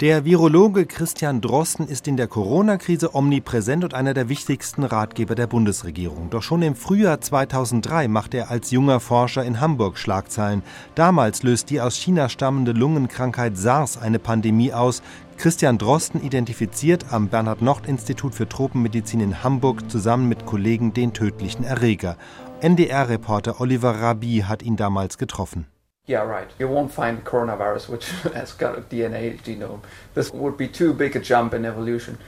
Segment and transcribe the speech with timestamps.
[0.00, 5.46] Der Virologe Christian Drosten ist in der Corona-Krise omnipräsent und einer der wichtigsten Ratgeber der
[5.46, 6.30] Bundesregierung.
[6.30, 10.62] Doch schon im Frühjahr 2003 machte er als junger Forscher in Hamburg Schlagzeilen.
[10.94, 15.02] Damals löst die aus China stammende Lungenkrankheit SARS eine Pandemie aus.
[15.36, 22.16] Christian Drosten identifiziert am Bernhard-Nocht-Institut für Tropenmedizin in Hamburg zusammen mit Kollegen den tödlichen Erreger.
[22.62, 25.66] NDR-Reporter Oliver Rabi hat ihn damals getroffen.
[26.06, 26.48] Yeah, right.
[26.58, 29.80] You won't find coronavirus which has got a DNA genome.
[30.14, 32.18] This would be too big a jump in evolution.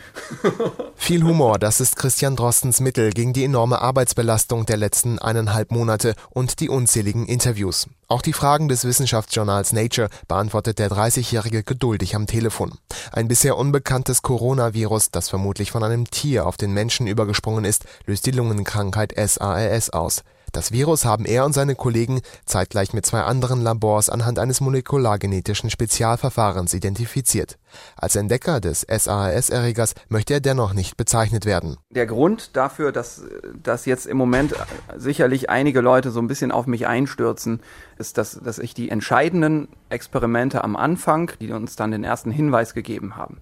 [0.94, 6.14] Viel Humor, das ist Christian Drostens Mittel gegen die enorme Arbeitsbelastung der letzten eineinhalb Monate
[6.30, 7.88] und die unzähligen Interviews.
[8.06, 12.78] Auch die Fragen des Wissenschaftsjournals Nature beantwortet der 30-Jährige geduldig am Telefon.
[13.10, 18.26] Ein bisher unbekanntes Coronavirus, das vermutlich von einem Tier auf den Menschen übergesprungen ist, löst
[18.26, 20.22] die Lungenkrankheit SARS aus.
[20.52, 25.70] Das Virus haben er und seine Kollegen zeitgleich mit zwei anderen Labors anhand eines molekulargenetischen
[25.70, 27.58] Spezialverfahrens identifiziert.
[27.96, 31.78] Als Entdecker des SARS-Erregers möchte er dennoch nicht bezeichnet werden.
[31.88, 33.22] Der Grund dafür, dass,
[33.62, 34.54] dass jetzt im Moment
[34.94, 37.60] sicherlich einige Leute so ein bisschen auf mich einstürzen,
[37.96, 42.74] ist, dass, dass ich die entscheidenden Experimente am Anfang, die uns dann den ersten Hinweis
[42.74, 43.38] gegeben haben,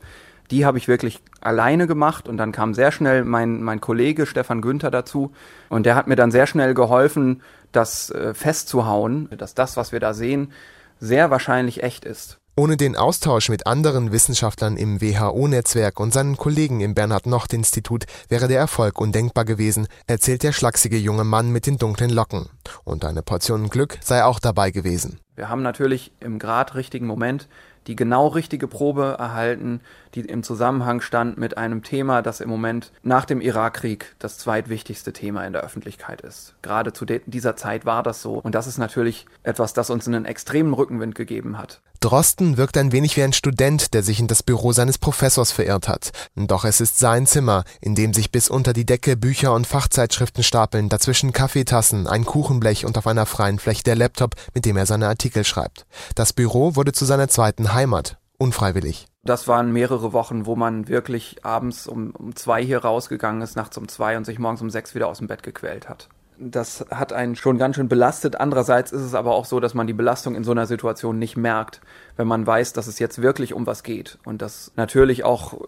[0.50, 4.62] die habe ich wirklich alleine gemacht und dann kam sehr schnell mein, mein Kollege Stefan
[4.62, 5.32] Günther dazu
[5.68, 10.00] und der hat mir dann sehr schnell geholfen, das äh, festzuhauen, dass das, was wir
[10.00, 10.52] da sehen,
[10.98, 12.40] sehr wahrscheinlich echt ist.
[12.56, 18.58] Ohne den Austausch mit anderen Wissenschaftlern im WHO-Netzwerk und seinen Kollegen im Bernhard-Nocht-Institut wäre der
[18.58, 22.50] Erfolg undenkbar gewesen, erzählt der schlachsige junge Mann mit den dunklen Locken.
[22.84, 25.20] Und eine Portion Glück sei auch dabei gewesen.
[25.40, 27.48] Wir haben natürlich im grad richtigen Moment
[27.86, 29.80] die genau richtige Probe erhalten,
[30.14, 35.14] die im Zusammenhang stand mit einem Thema, das im Moment nach dem Irakkrieg das zweitwichtigste
[35.14, 36.56] Thema in der Öffentlichkeit ist.
[36.60, 38.34] Gerade zu dieser Zeit war das so.
[38.34, 41.80] Und das ist natürlich etwas, das uns einen extremen Rückenwind gegeben hat.
[42.02, 45.86] Drosten wirkt ein wenig wie ein Student, der sich in das Büro seines Professors verirrt
[45.86, 46.12] hat.
[46.34, 50.42] Doch es ist sein Zimmer, in dem sich bis unter die Decke Bücher und Fachzeitschriften
[50.42, 54.86] stapeln, dazwischen Kaffeetassen, ein Kuchenblech und auf einer freien Fläche der Laptop, mit dem er
[54.86, 55.86] seine Artikel schreibt.
[56.14, 59.06] Das Büro wurde zu seiner zweiten Heimat, unfreiwillig.
[59.22, 63.76] Das waren mehrere Wochen, wo man wirklich abends um, um zwei hier rausgegangen ist, nachts
[63.76, 66.08] um zwei und sich morgens um sechs wieder aus dem Bett gequält hat
[66.40, 68.40] das hat einen schon ganz schön belastet.
[68.40, 71.36] Andererseits ist es aber auch so, dass man die Belastung in so einer Situation nicht
[71.36, 71.80] merkt,
[72.16, 75.60] wenn man weiß, dass es jetzt wirklich um was geht und dass natürlich auch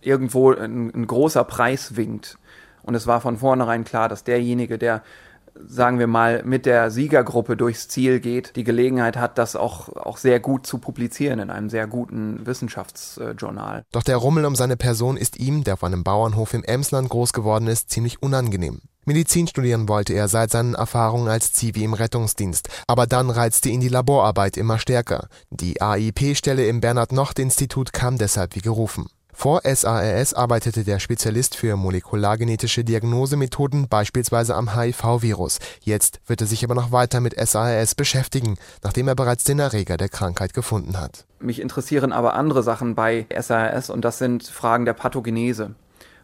[0.00, 2.38] irgendwo ein, ein großer Preis winkt.
[2.82, 5.02] Und es war von vornherein klar, dass derjenige, der
[5.66, 10.16] sagen wir mal, mit der Siegergruppe durchs Ziel geht, die Gelegenheit hat, das auch, auch
[10.16, 13.84] sehr gut zu publizieren in einem sehr guten Wissenschaftsjournal.
[13.92, 17.32] Doch der Rummel um seine Person ist ihm, der auf einem Bauernhof im Emsland groß
[17.32, 18.80] geworden ist, ziemlich unangenehm.
[19.08, 23.80] Medizin studieren wollte er seit seinen Erfahrungen als Zivi im Rettungsdienst, aber dann reizte ihn
[23.80, 25.28] die Laborarbeit immer stärker.
[25.50, 29.06] Die AIP-Stelle im Bernhard-Nocht-Institut kam deshalb wie gerufen.
[29.38, 35.58] Vor SARS arbeitete der Spezialist für molekulargenetische Diagnosemethoden beispielsweise am HIV-Virus.
[35.82, 39.98] Jetzt wird er sich aber noch weiter mit SARS beschäftigen, nachdem er bereits den Erreger
[39.98, 41.26] der Krankheit gefunden hat.
[41.38, 45.74] Mich interessieren aber andere Sachen bei SARS und das sind Fragen der Pathogenese.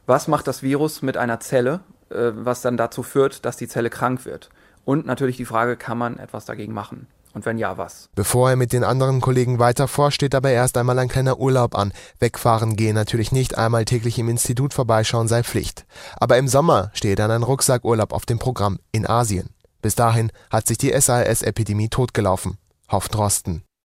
[0.07, 1.81] Was macht das Virus mit einer Zelle
[2.13, 4.51] äh, was dann dazu führt, dass die Zelle krank wird.
[4.85, 7.07] Und natürlich die Frage, kann man etwas dagegen machen?
[7.35, 8.09] Und wenn ja, was?
[8.15, 11.75] Bevor er mit den anderen Kollegen weiter forscht, steht aber erst einmal ein kleiner Urlaub
[11.75, 11.93] an.
[12.19, 15.87] Wegfahren gehen natürlich nicht, einmal täglich im Institut vorbeischauen sei Pflicht.
[16.17, 19.51] Aber im Sommer steht dann ein Rucksackurlaub auf dem Programm in Asien.
[19.81, 22.59] Bis dahin hat sich die SARS-Epidemie totgelaufen.
[22.91, 23.63] Hofft Drosten.